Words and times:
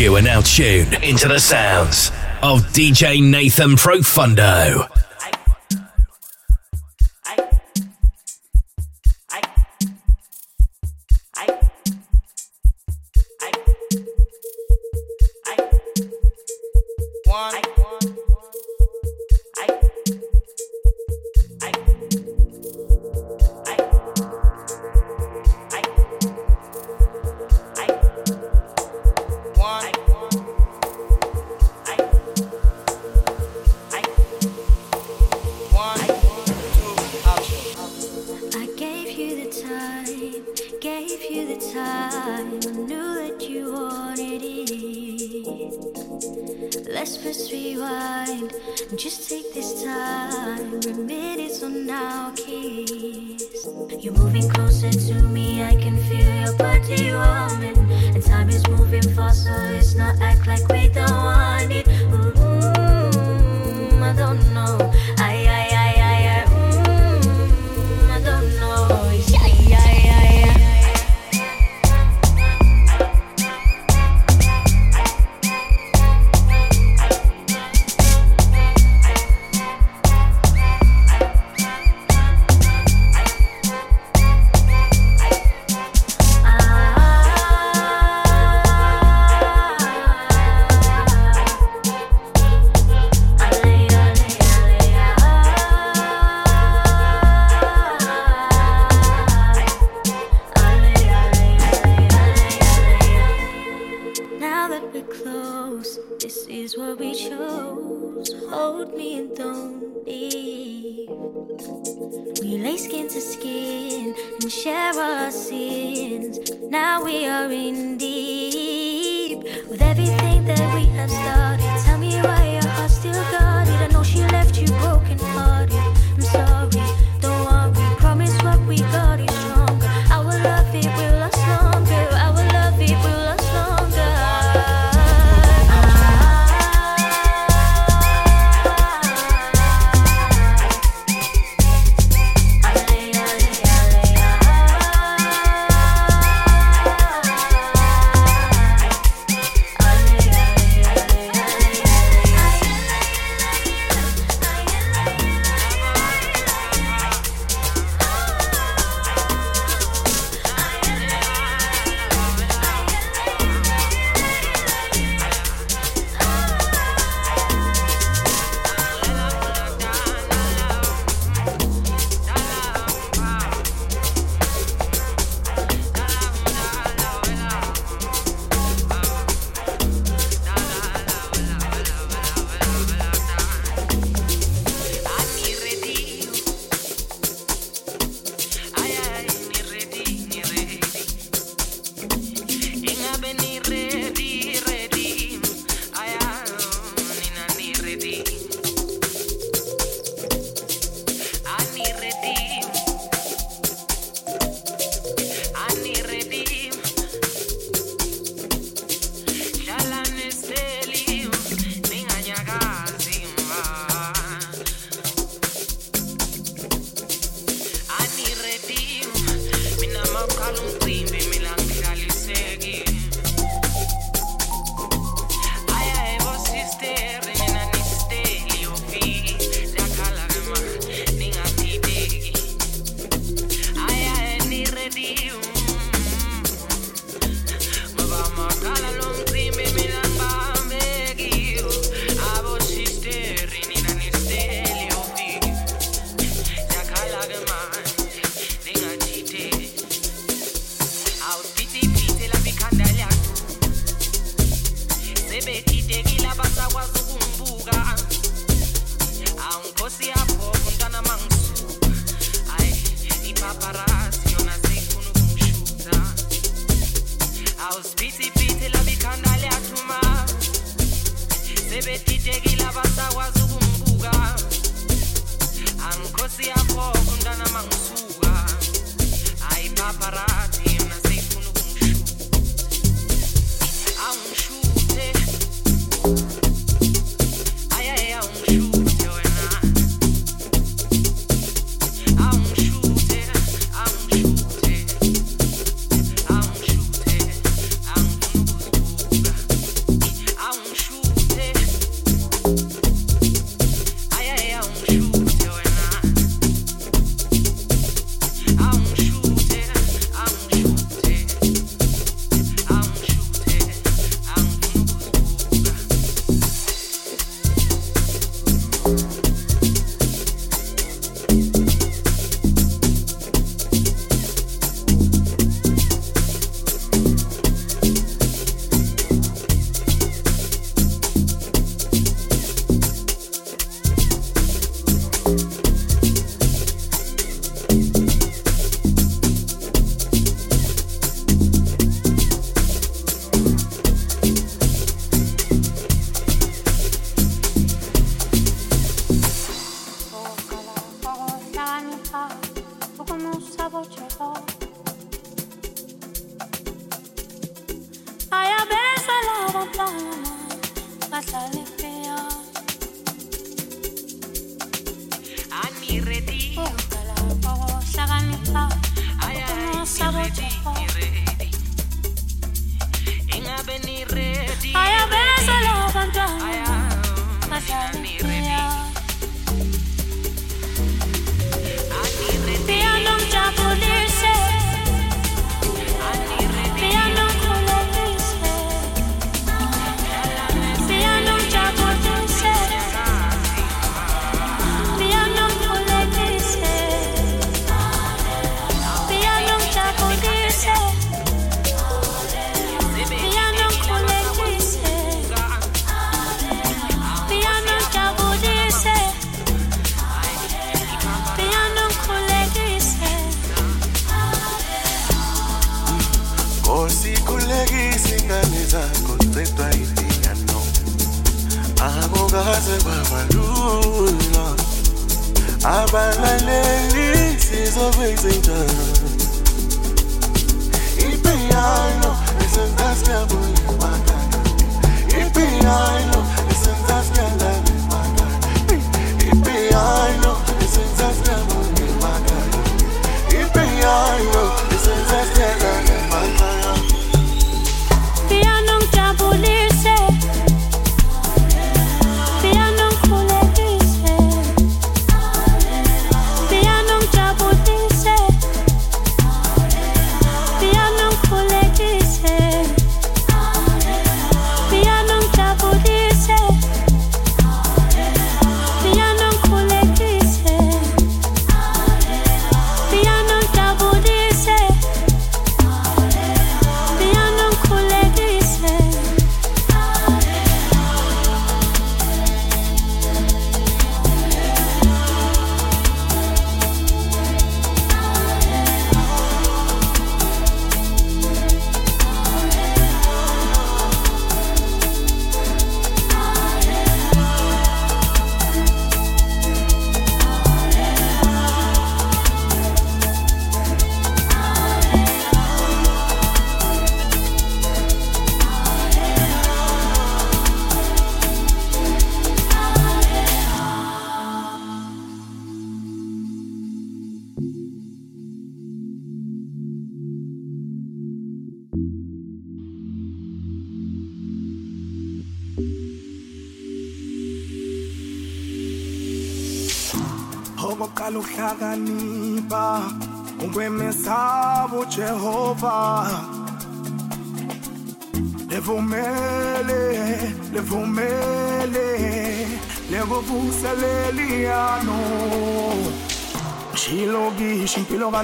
You 0.00 0.16
are 0.16 0.22
now 0.22 0.40
tuned 0.40 0.94
into 1.04 1.28
the 1.28 1.38
sounds 1.38 2.08
of 2.42 2.62
DJ 2.72 3.22
Nathan 3.22 3.76
Profundo. 3.76 4.99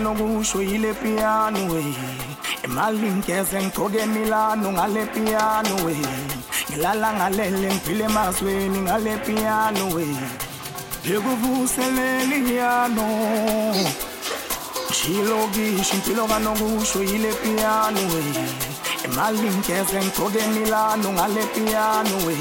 Kanokusho 0.07 0.63
yile 0.63 0.95
piano 0.95 1.59
eh. 1.59 1.71
we 1.73 1.85
imali 2.65 3.11
ngeze 3.11 3.63
ngigcoke 3.63 4.07
milano 4.07 4.73
ngale 4.73 5.07
piano 5.07 5.75
we 5.85 5.97
ngilala 6.71 7.13
ngalele 7.15 7.69
ngiphile 7.73 8.05
emazweni 8.05 8.79
ngale 8.79 9.17
piano 9.27 9.87
eh. 9.89 9.95
we 9.95 10.07
lekuvuseleli 11.11 12.57
yano 12.57 13.07
Shilo 14.93 15.49
kisho 15.53 15.95
impilo 15.95 16.27
kanokusho 16.27 17.03
yile 17.03 17.33
piano 17.33 18.01
we 18.13 18.23
imali 19.05 19.51
ngeze 19.59 19.99
ngigcoke 19.99 20.47
milano 20.47 21.13
ngale 21.13 21.43
piano 21.55 22.17
we 22.27 22.37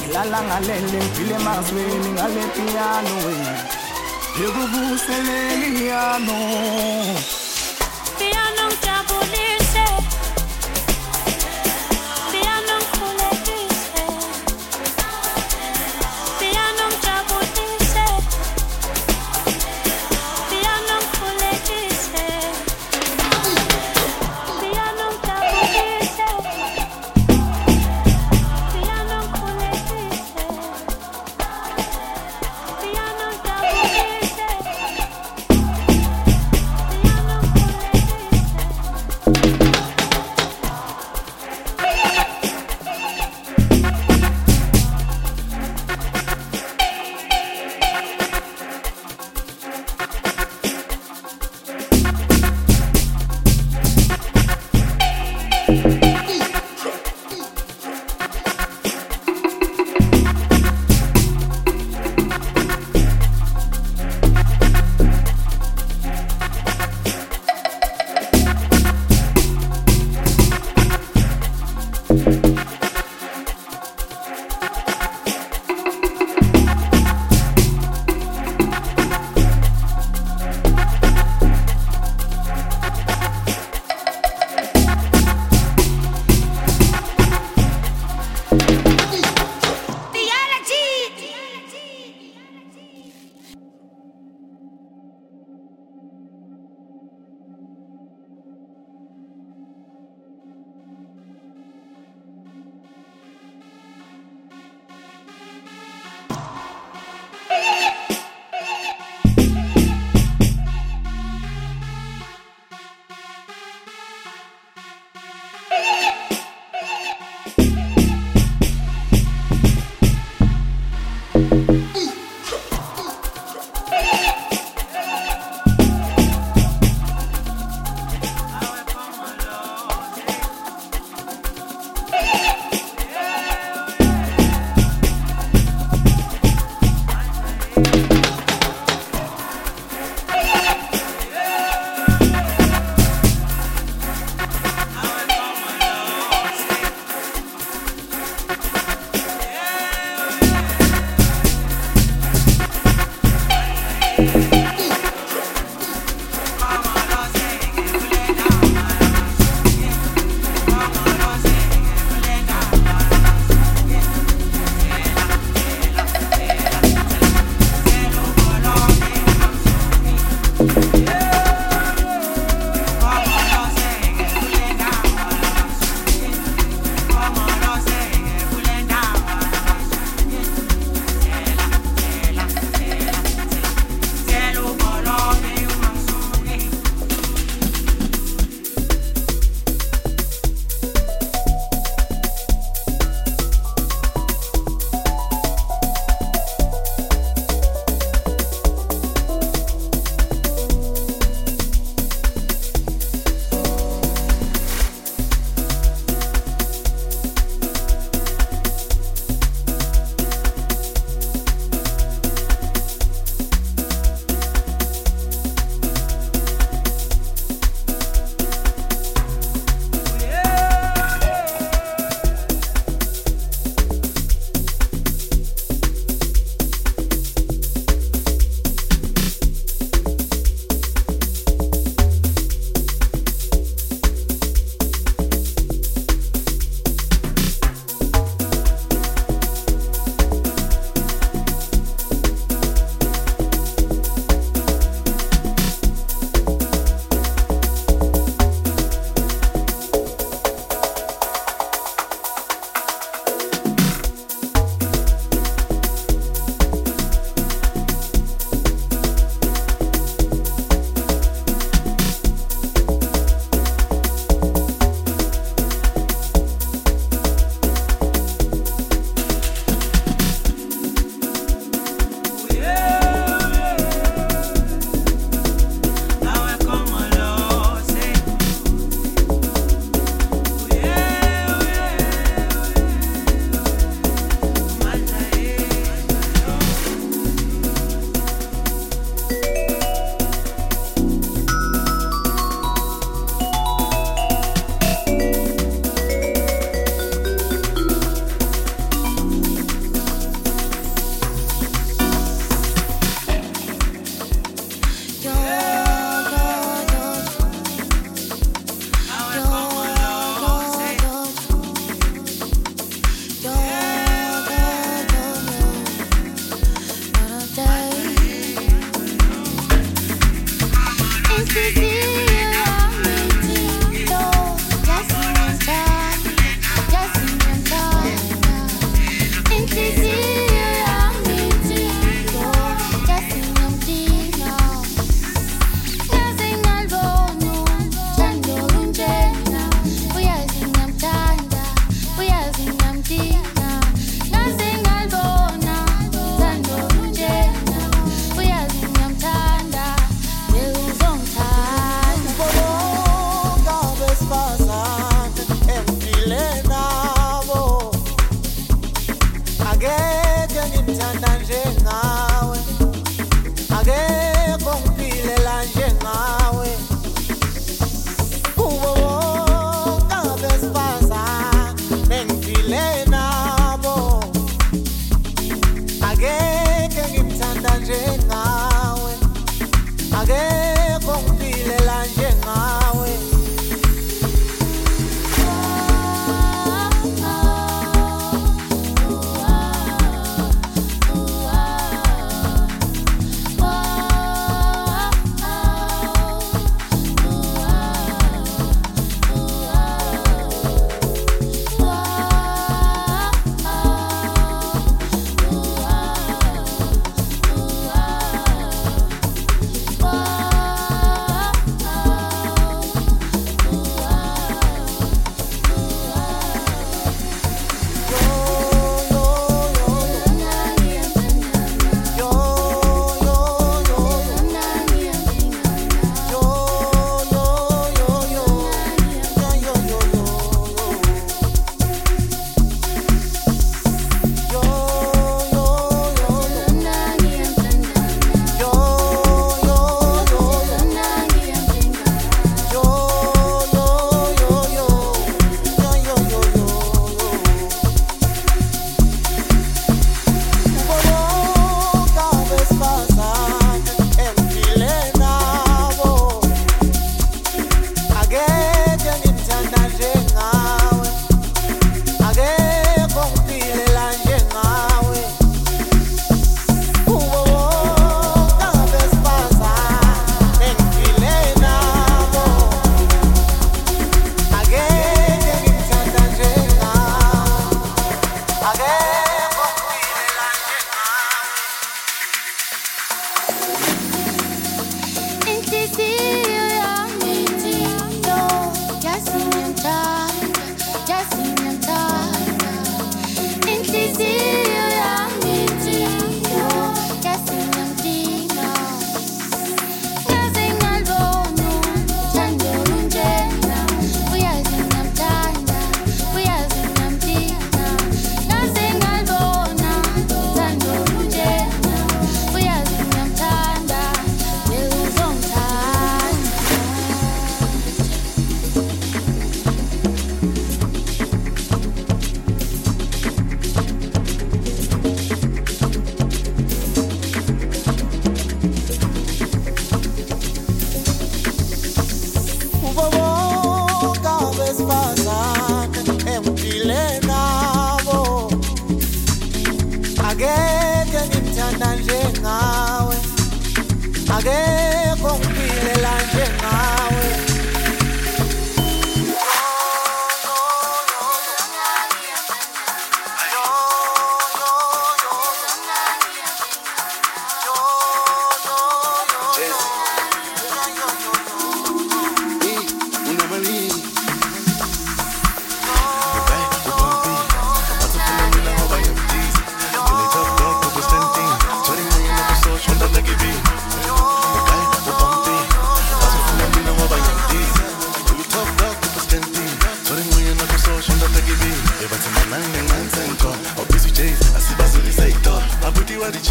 ngilala 0.00 0.42
ngalele 0.42 0.98
ngiphile 0.98 1.34
emazweni 1.34 2.08
ngale 2.08 2.42
piano 2.56 3.16
we 3.26 3.75
Eu 4.38 4.52
vou 4.52 4.98
ser 4.98 5.22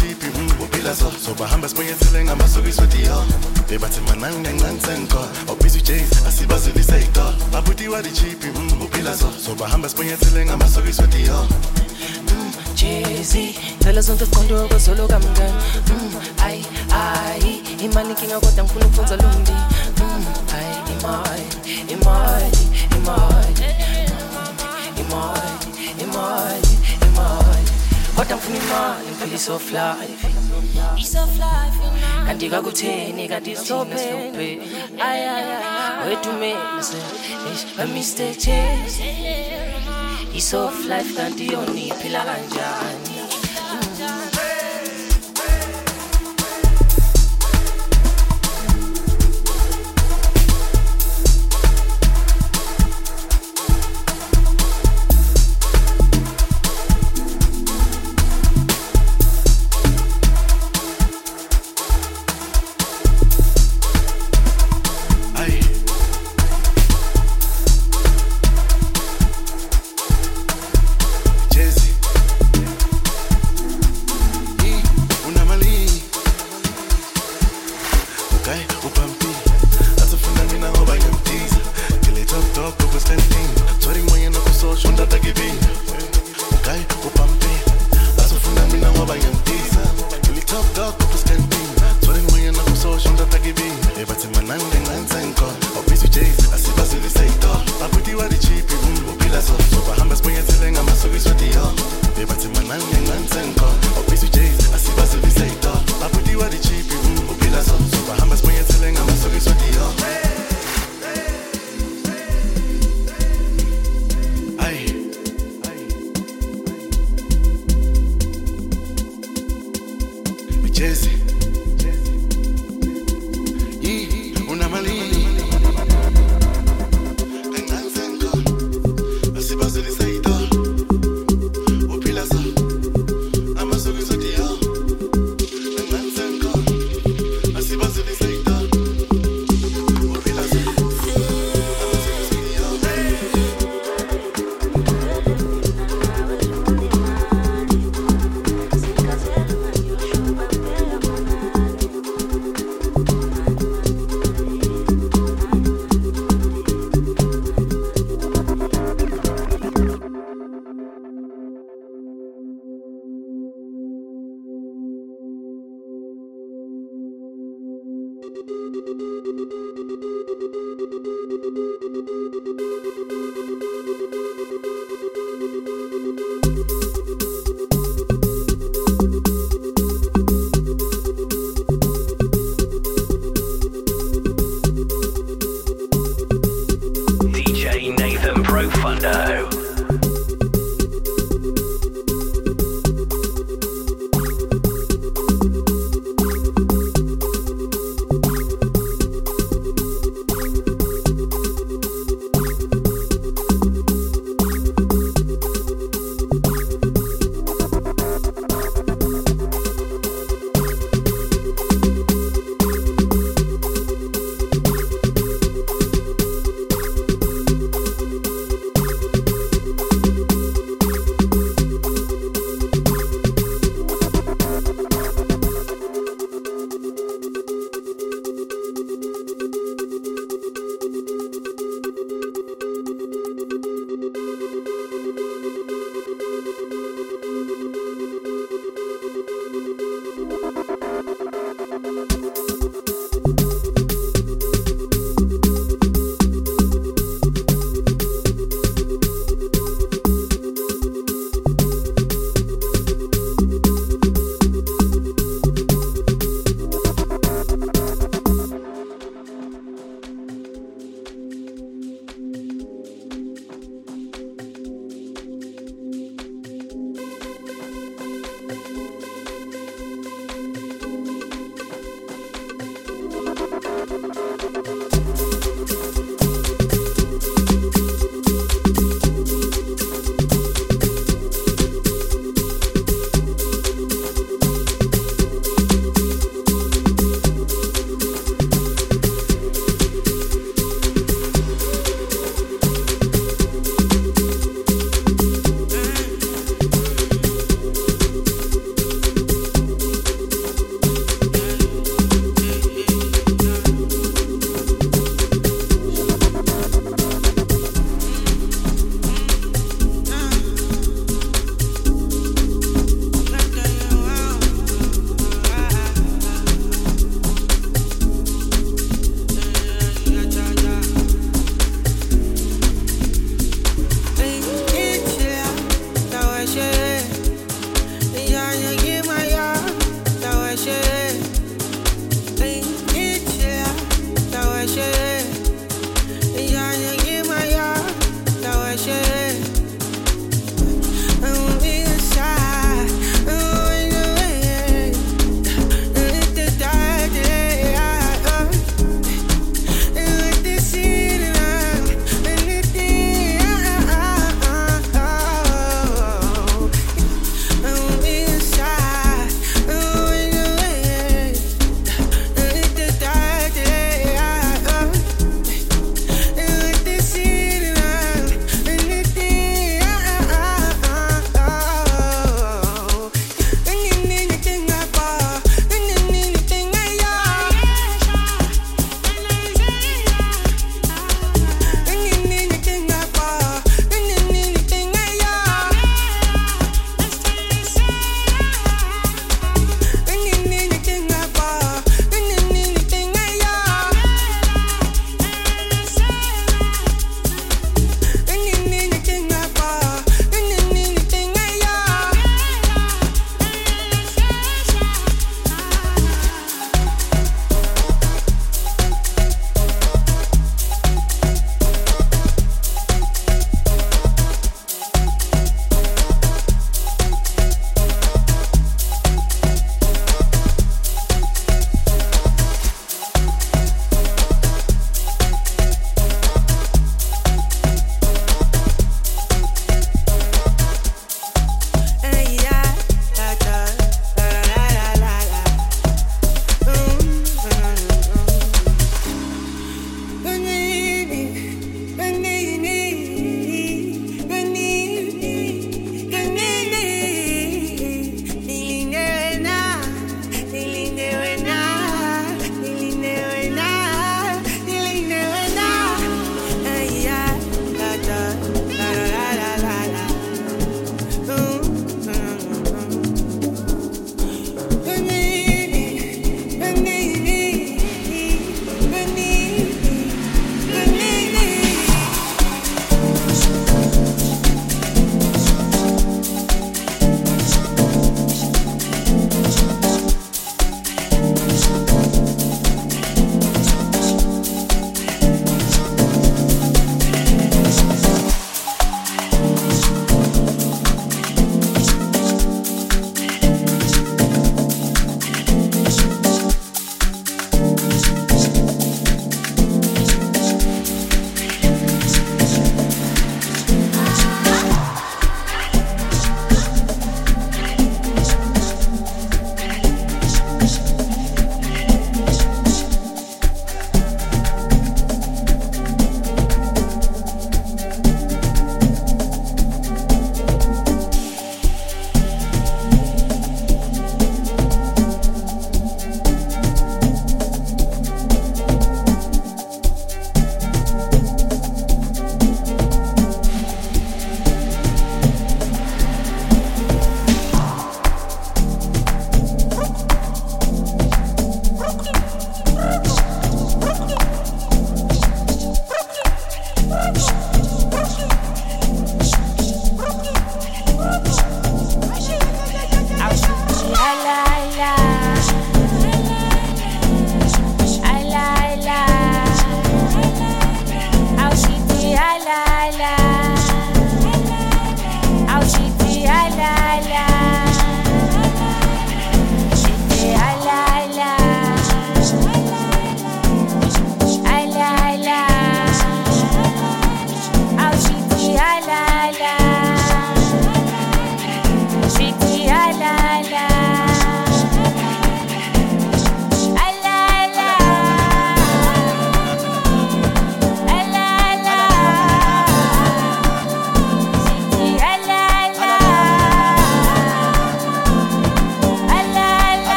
chipi 0.00 0.26
mpopila 0.38 0.90
mm, 0.90 0.96
so. 0.96 1.12
Soba 1.24 1.46
hamba 1.48 1.68
siboyenzelenga 1.68 2.32
amasukiso 2.32 2.86
diyo 2.86 3.24
bebathema 3.68 4.16
nangancansenko 4.16 5.18
obisi 5.48 5.80
jas 5.80 6.26
asibazuliseito 6.28 7.34
babutiwa 7.52 8.02
lichipi 8.02 8.46
mpopila 8.46 9.10
mm, 9.10 9.18
so. 9.18 9.28
Soba 9.46 9.68
hamba 9.68 9.88
siboyenzelenga 9.88 10.52
amasukiso 10.54 11.06
diyo 11.06 11.46
mm, 12.28 12.52
Jay-Z 12.74 13.54
Phela 13.84 14.00
zonke 14.00 14.24
siqondo 14.26 14.68
kwezolo 14.68 15.08
kamngani. 15.08 15.54
Mm, 15.88 16.14
Ayi, 16.44 16.66
ayi 16.90 17.62
Imani 17.84 18.10
inkinga 18.10 18.40
kodwa 18.40 18.64
ngifuna 18.64 18.86
ukufunza 18.86 19.16
lundi 19.16 19.50
mm, 20.00 20.26
Ayi, 20.56 20.76
imali, 20.98 21.42
imali, 21.88 22.58
imali 22.96 23.64
Imali, 25.00 25.58
imali, 26.02 26.68
imali. 27.06 27.65
What 28.16 28.28
time 28.28 28.38
for 28.38 28.50
me 28.50 28.58
man, 28.60 29.04
feel 29.14 29.38
so 29.38 29.58
fly. 29.58 30.06
It's 30.96 31.10
so 31.12 31.26
fly 31.26 31.70
to 32.40 32.48
kutenika 32.62 33.44
this 33.44 33.68
thing 33.68 33.92
is 33.92 34.02
for 34.06 34.32
pay. 34.36 34.60
Ay 34.98 35.20
ay 35.28 35.44
ay 35.52 36.08
wait 36.08 36.22
to 36.22 36.32
make 36.40 36.56
myself 36.56 37.78
A 37.78 37.86
mistake 37.86 38.36
It's 40.34 40.44
so 40.44 40.68
fly 40.68 41.02
kanti 41.02 41.52
yoni 41.52 41.92
pila 42.00 42.20
kanjani 42.24 43.15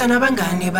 ungichatha 0.00 0.06
nabangani 0.08 0.70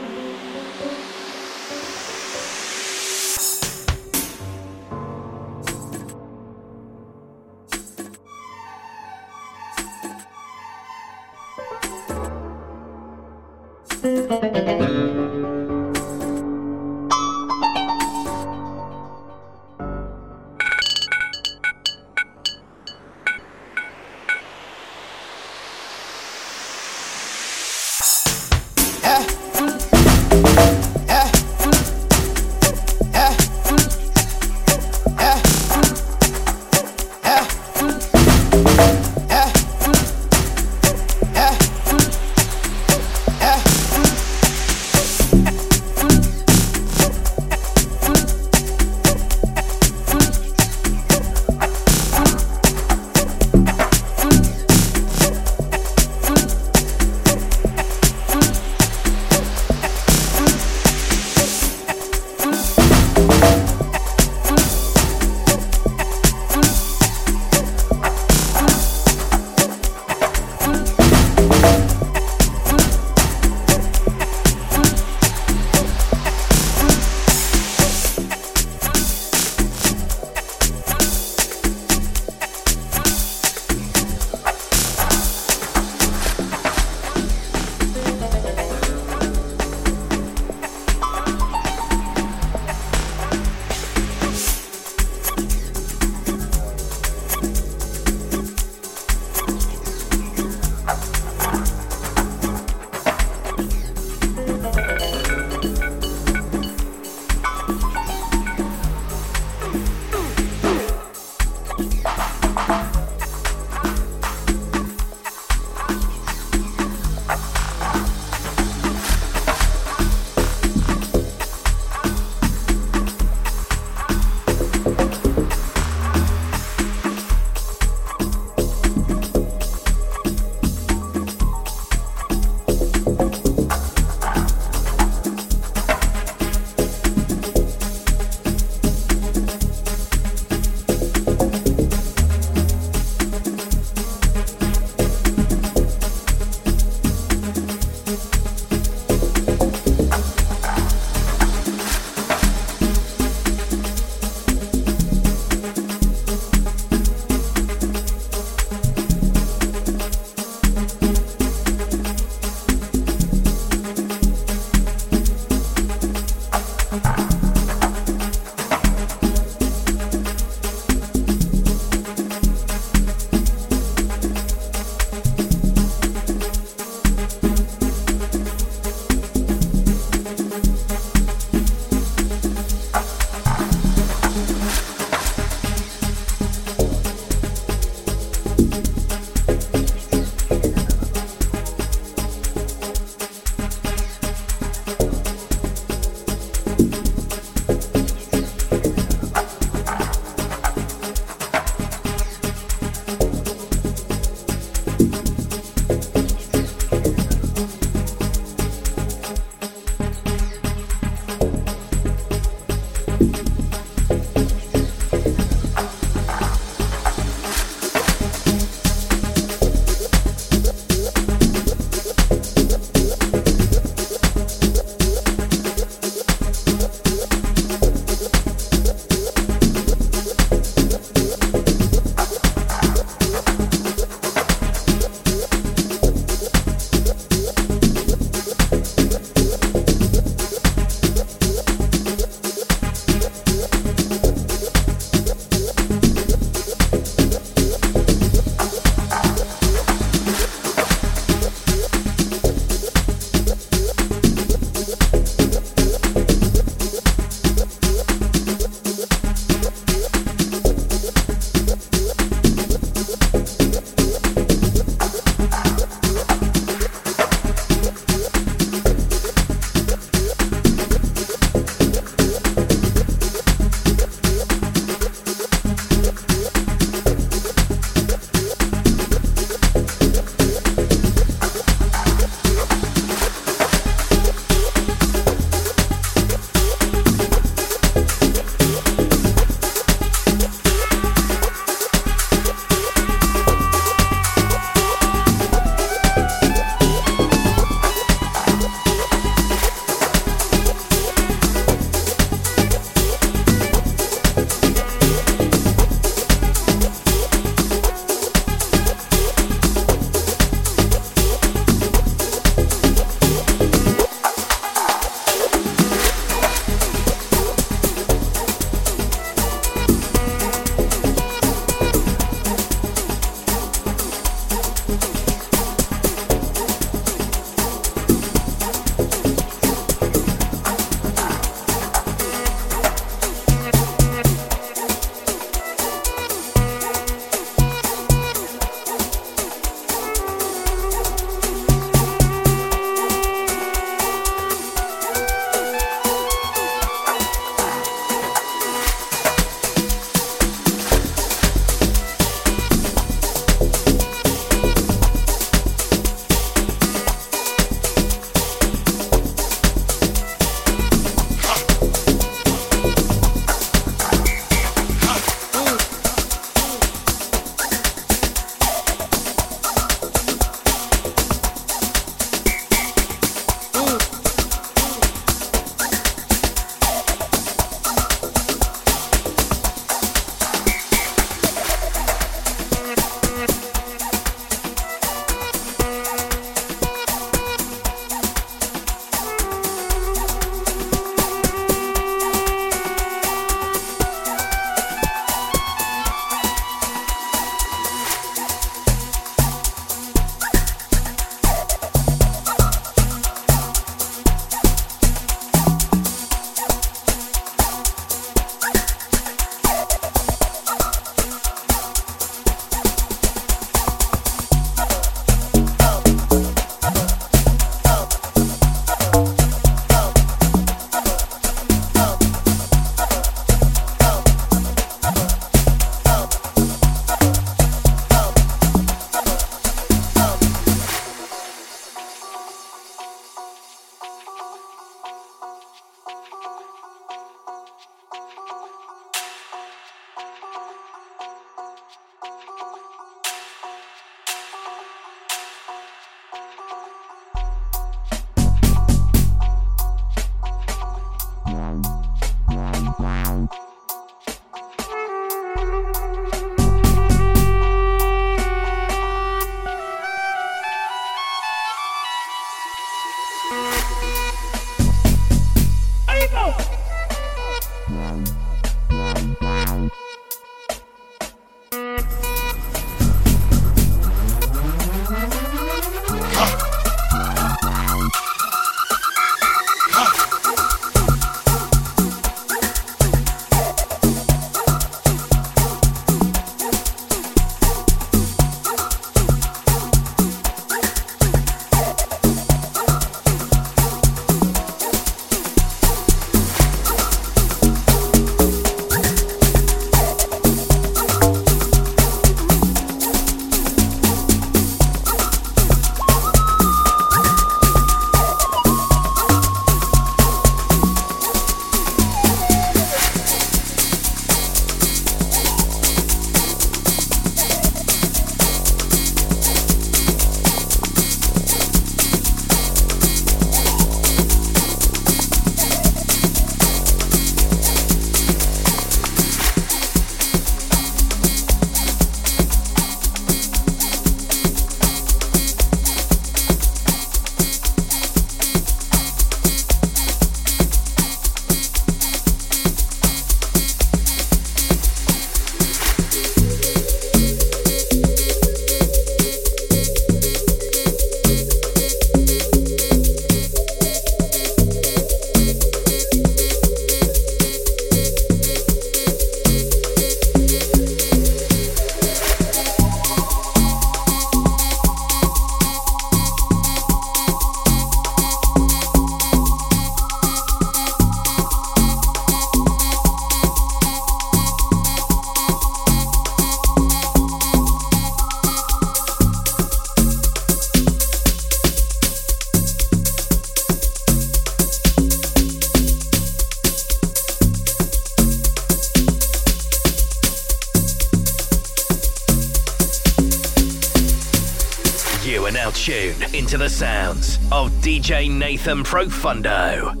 into 596.51 596.65
the 596.65 596.69
sounds 596.69 597.37
of 597.49 597.71
DJ 597.81 598.29
Nathan 598.29 598.83
Profundo. 598.83 600.00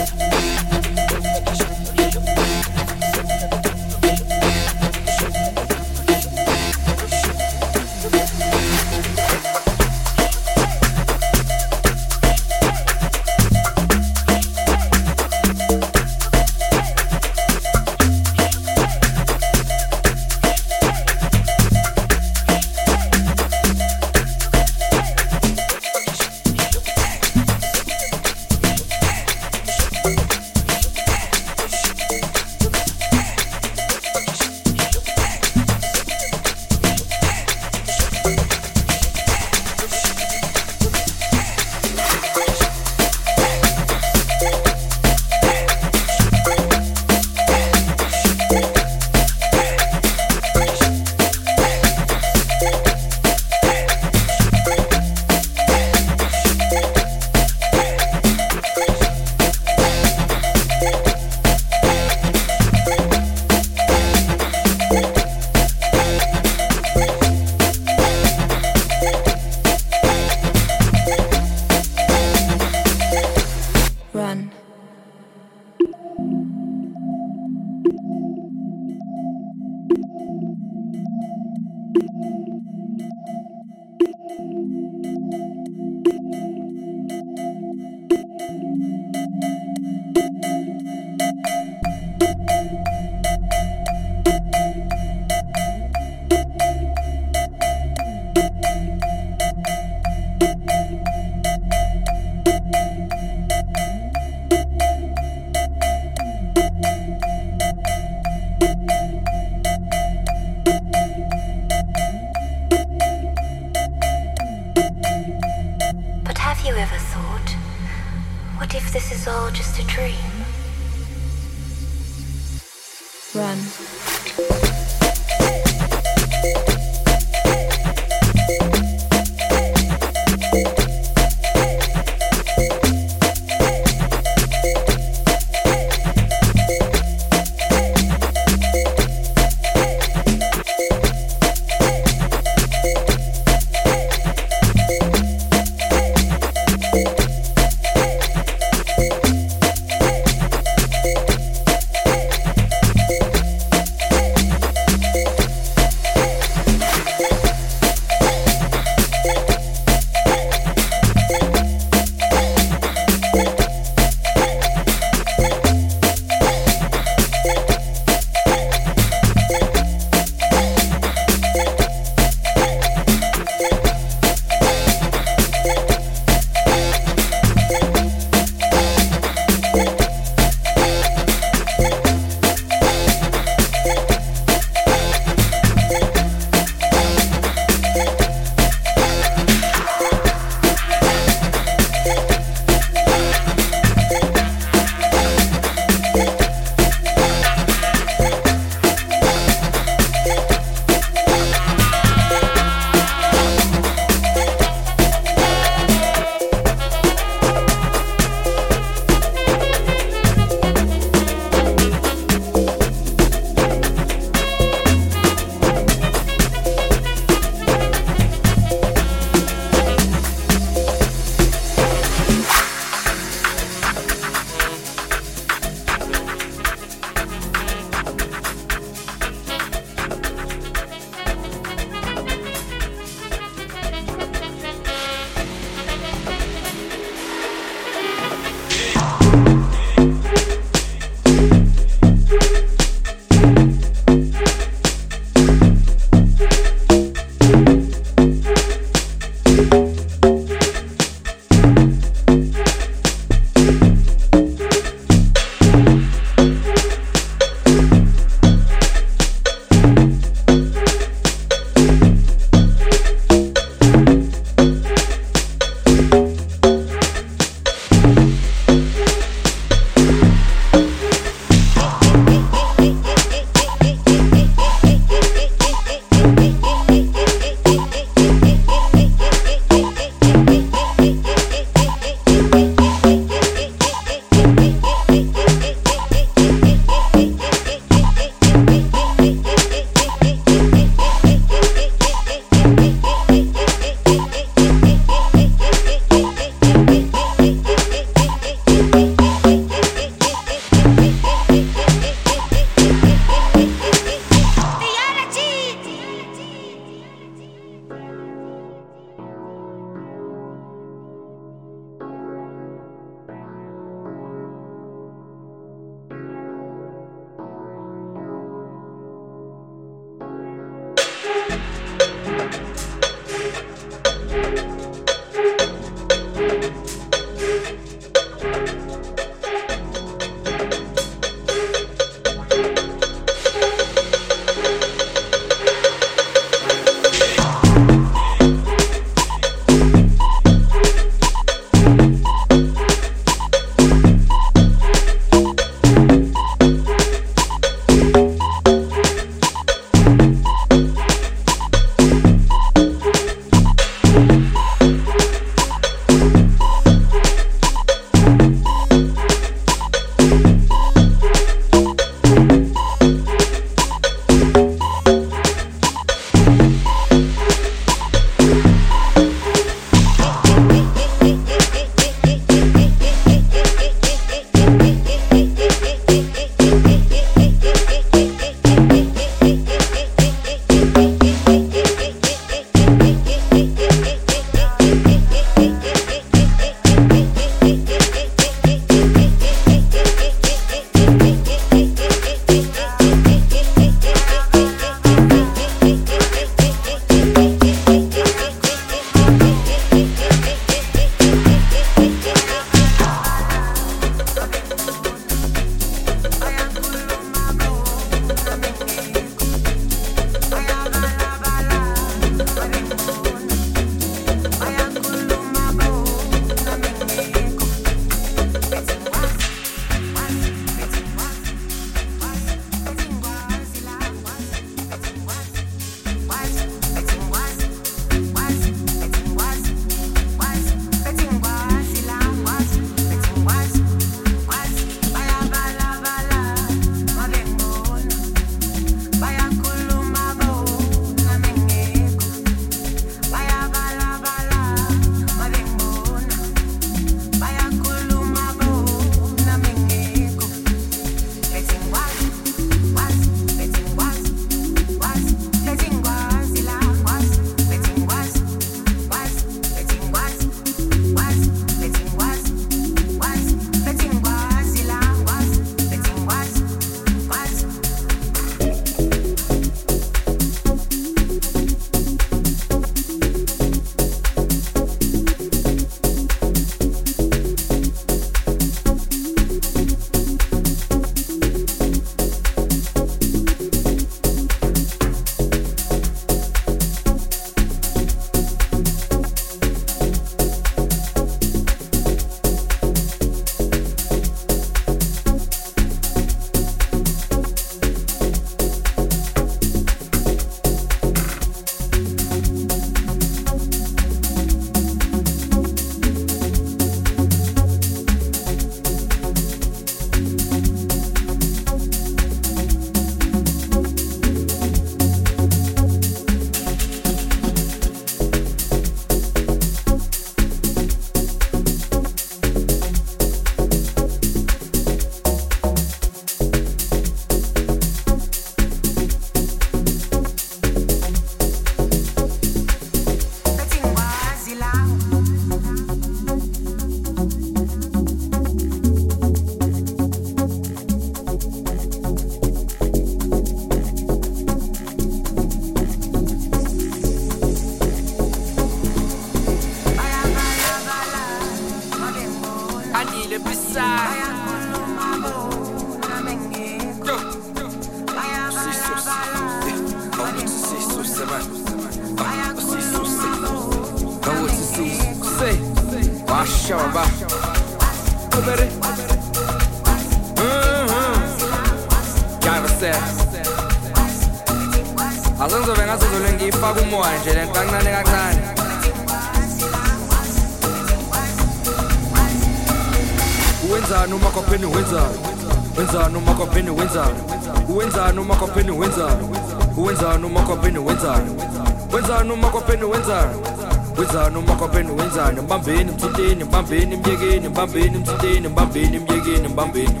Mbambeni 597.64 597.98
mthinteni 597.98 598.48
mbambeni 598.48 598.98
myekeni 598.98 599.48
mbambeni 599.48 600.00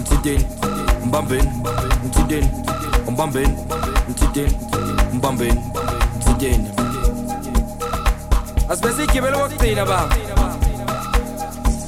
mthinteni 0.00 0.46
mbambeni 1.06 1.50
mthinteni 2.04 2.50
mbambeni 3.10 3.56
mthinteni 4.08 4.56
mbambeni 5.12 5.60
mthinteni 6.16 6.70
asibese 8.68 9.04
igibelo 9.04 9.38
kokugcina 9.38 9.84
baba. 9.86 10.16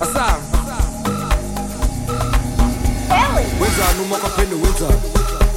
Asam. 0.00 0.40
Wenzani 3.60 4.00
uma 4.06 4.16
kwapheni 4.16 4.54
wenzani? 4.54 5.00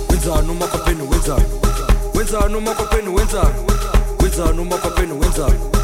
Wenzani 0.10 0.52
uma 0.52 0.68
kwapheni 0.68 1.02
wenzani? 1.02 1.46
Wenzani 2.16 2.56
uma 2.56 2.72
kwapheni 2.74 3.10
wenzani? 3.10 3.56
Wenzani 4.22 4.60
uma 4.60 4.78
kwapheni 4.78 5.12
wenzani 5.14 5.77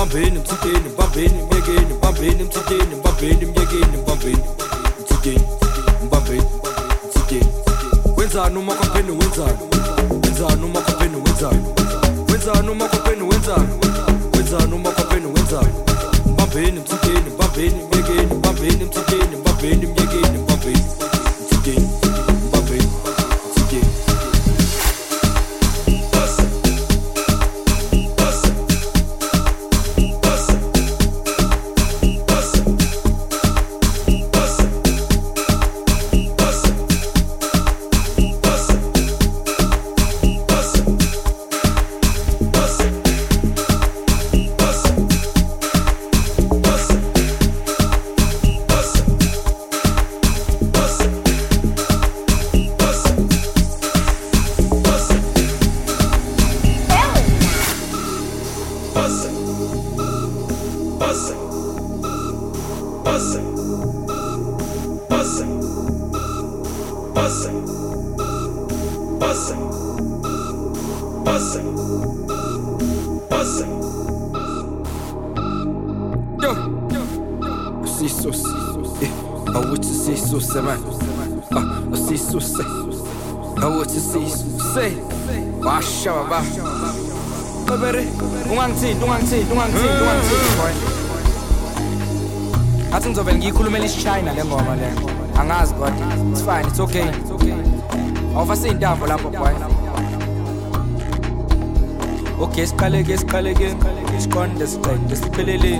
mbambeni 0.00 0.38
mthinteni 0.38 0.88
mbambeni 0.94 1.42
myekeni 1.52 1.94
mbambeni 1.94 2.44
mthinteni 2.44 2.94
mbambeni 2.94 3.46
myekeni 3.46 3.96
mbambeni 4.02 4.38
mthinteni 5.00 5.44
mbambeni 6.06 6.42
mthinteni 7.08 7.46
wenzani 8.16 8.58
uma 8.58 8.74
kwapheni 8.74 9.10
wenzani? 9.10 9.58
Wenzani 10.24 10.64
uma 10.64 10.80
kwapheni 10.80 11.16
wenzani? 11.16 11.64
Wenzani 12.32 12.68
uma 12.70 12.88
kwapheni 12.88 13.22
wenzani? 13.22 13.68
Wenzani 14.36 14.74
uma 14.74 14.90
kwapheni 14.90 15.26
wenzani? 15.26 15.74
Mbambeni 16.32 16.80
mthinteni 16.80 17.30
mbambeni 17.34 17.74
myekeni 17.92 18.34
mbambeni 18.34 18.84
mthinteni 18.84 19.36
mbambeni 19.36 19.86
myekeni 19.86 20.38
mbambeni 20.38 20.82
okay, 96.90 97.54
awufasi 98.36 98.68
intambo 98.68 99.06
lapho 99.06 99.30
boy. 99.30 99.54
Okay, 102.40 102.66
siqaleke 102.66 103.18
siqaleke 103.18 103.68
siqonde 104.18 104.66
siqede 104.66 105.16
siphelele 105.16 105.72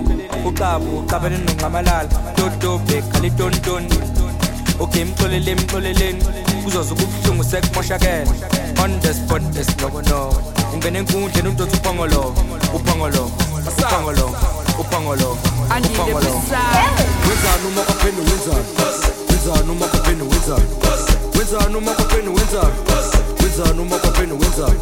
uqabu 0.48 0.98
uqabene 0.98 1.38
nonqamalala 1.46 2.08
dodobe 2.36 3.02
khali 3.12 3.30
tonton 3.30 3.84
Okay, 4.80 5.04
mxolele 5.04 5.54
mxoleleni 5.54 6.24
kuzoze 6.64 6.94
kubuhlungu 6.94 7.44
sekumoshakele 7.44 8.30
on 8.82 9.00
the 9.00 9.14
spot 9.14 9.42
esinokono 9.60 10.32
ungena 10.74 10.98
enkundleni 10.98 11.48
umuntu 11.48 11.62
othi 11.62 11.76
uphongolo 11.76 12.34
uphongolo 12.74 13.30
uphongolo 13.68 14.26
uphongolo 14.80 15.36
uphongolo 15.84 16.32
wenzani 17.28 17.66
uma 17.68 17.82
kwapheni 17.82 18.20
wenzani? 18.20 18.64
Wenzani 19.28 19.70
uma 19.70 19.86
kwapheni 19.86 20.22
wenzani 20.22 20.99
wenzani 21.40 21.76
uma 21.76 21.92
kwapheni 21.94 22.28
wenzani? 22.28 22.74
Wenzani 23.42 23.80
uma 23.80 23.98
kwapheni 23.98 24.32
wenzani? 24.32 24.80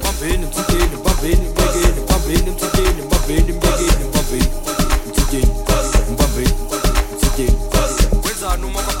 Mbambeni 0.00 0.46
mthinteni 0.46 0.96
mbambeni 1.00 1.48
mbekeni 1.48 2.00
mbambeni 2.04 2.50
mthinteni 2.50 3.02
mbambeni 3.02 3.52
mbekeni 3.52 4.04
mbambeni 4.08 4.46
mthinteni 5.08 5.52
mbambeni 6.12 6.54
mthinteni 7.16 7.58
wenzani 8.26 8.64
uma 8.64 8.82
kwapheni 8.82 8.99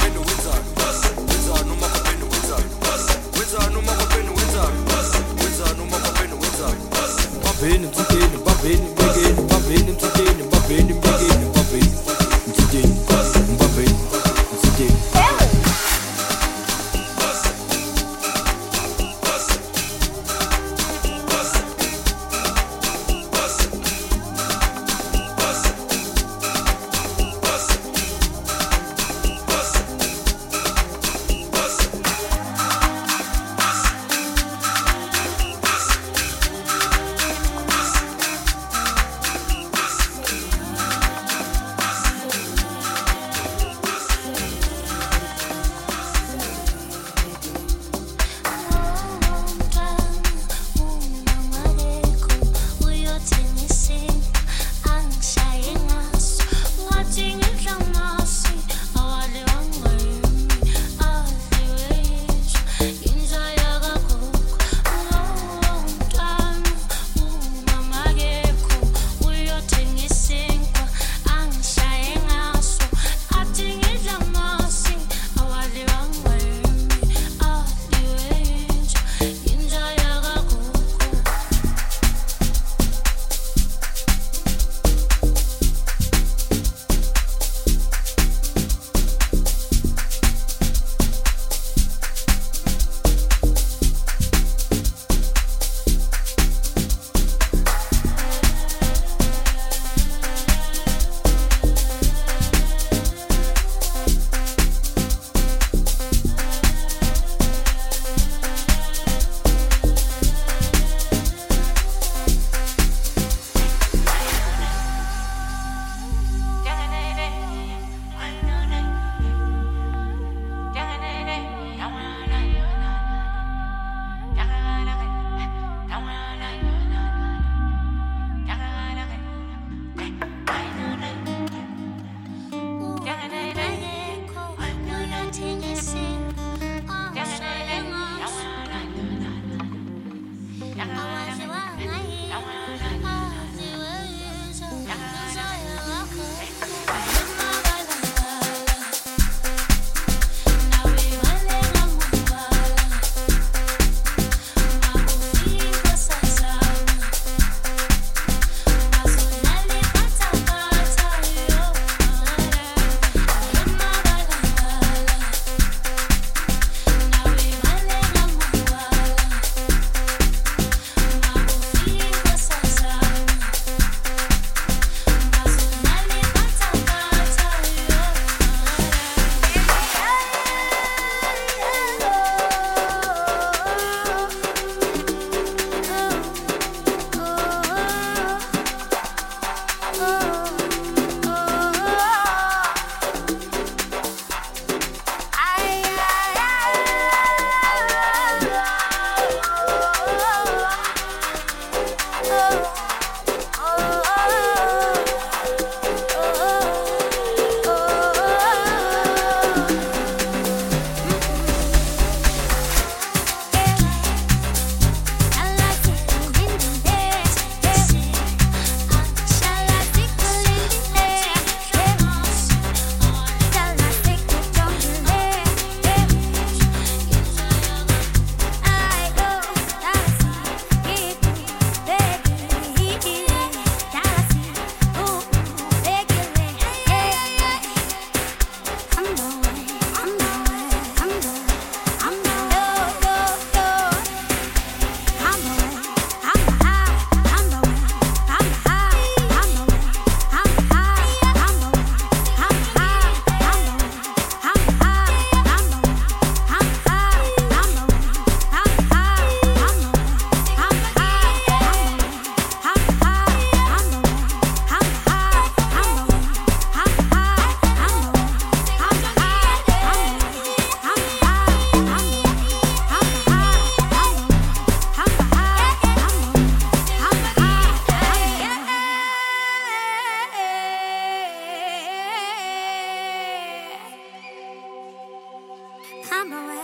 I'm 286.12 286.32
away. 286.32 286.60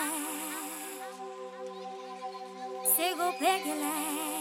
Sigo 2.96 3.32
regular. 3.40 4.35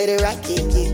Let 0.00 0.08
it 0.08 0.22
rock. 0.22 0.89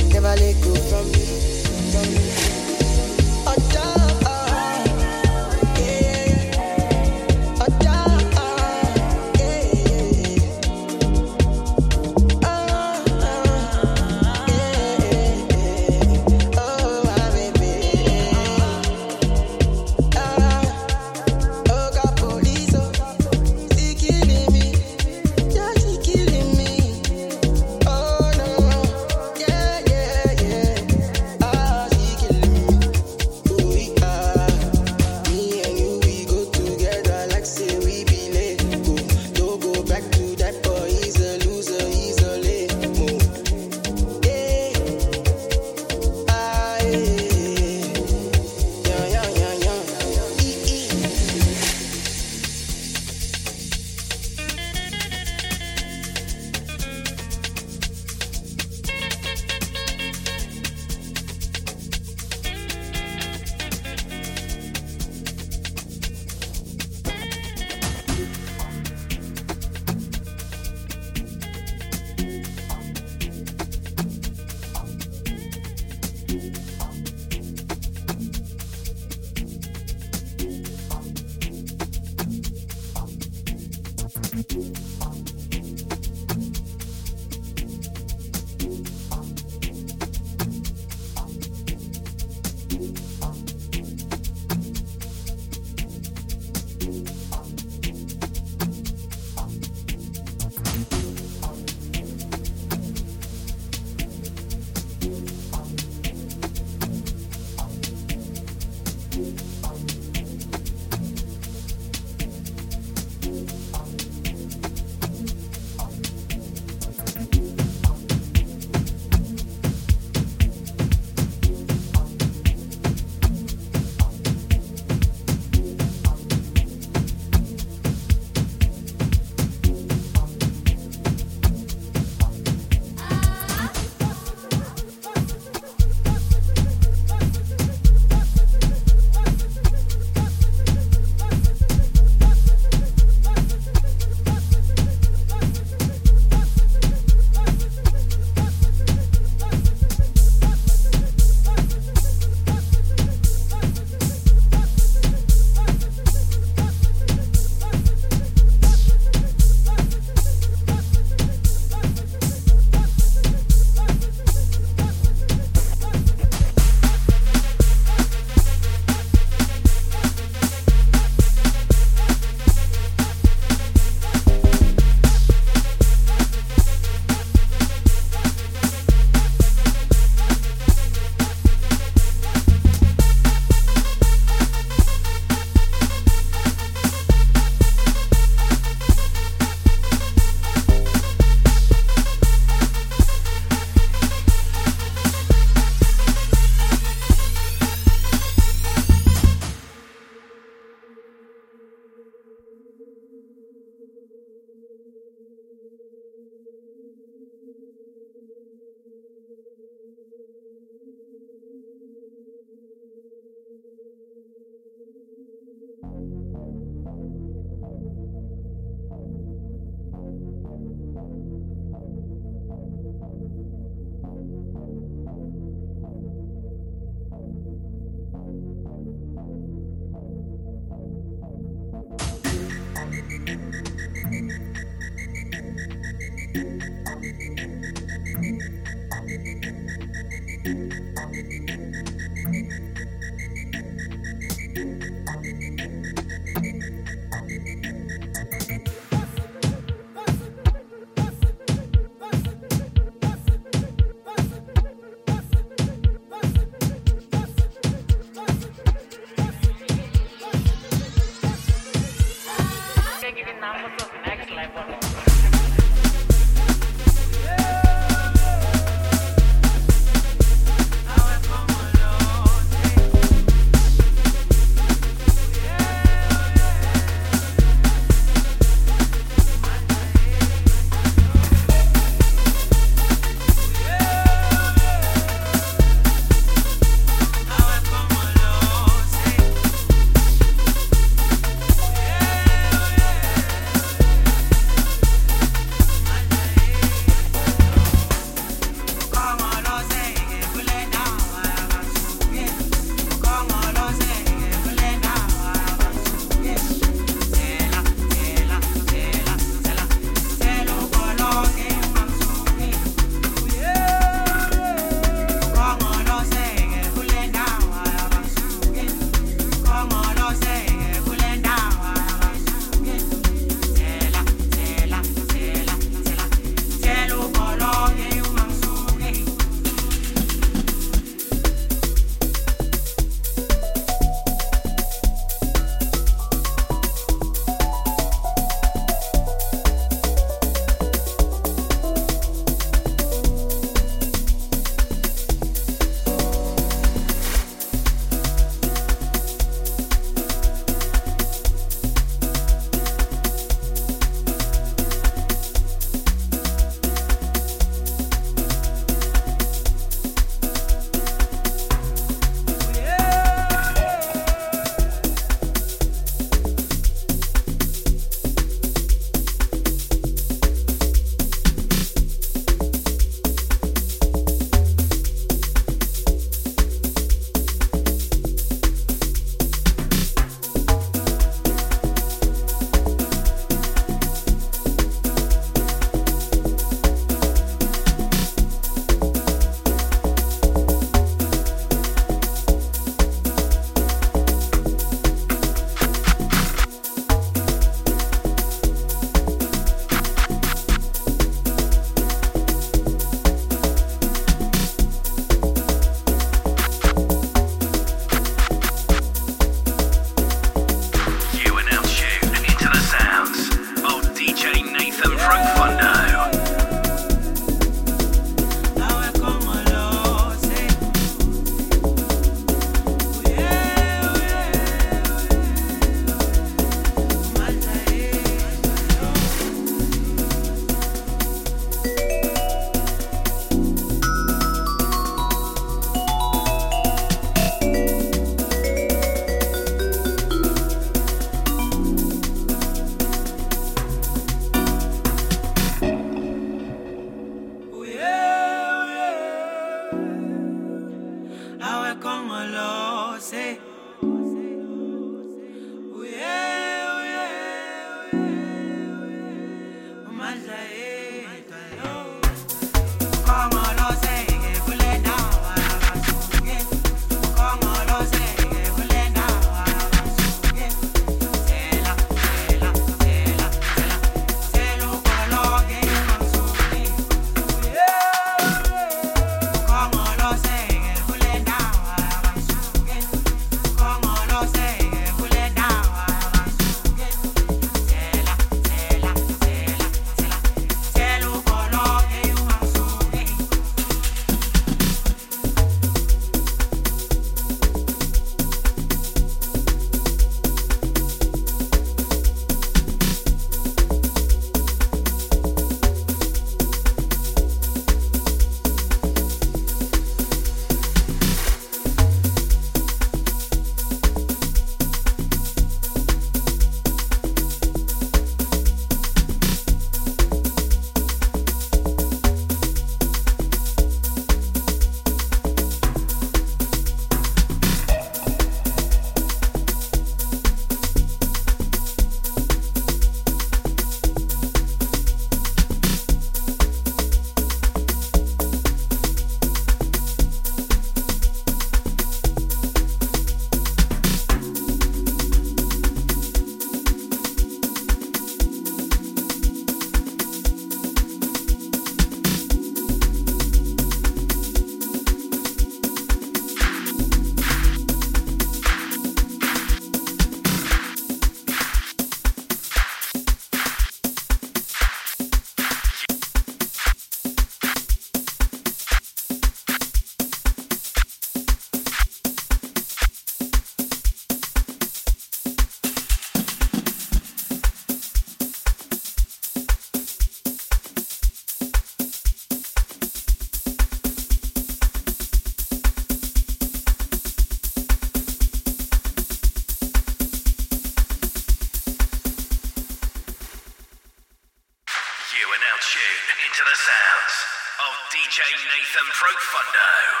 into 595.71 596.43
the 596.43 596.57
sounds 596.67 597.15
of 597.63 597.71
DJ 597.95 598.19
Nathan 598.43 598.87
Profundo. 598.91 600.00